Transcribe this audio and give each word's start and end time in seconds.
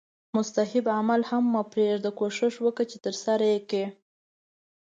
مستحب 0.37 0.85
عمل 0.99 1.21
هم 1.29 1.43
مه 1.53 1.61
پریږده 1.71 2.11
کوښښ 2.19 2.55
وکړه 2.61 2.85
چې 2.91 2.97
ترسره 3.05 3.45
یې 3.53 3.59
کړې 3.69 3.85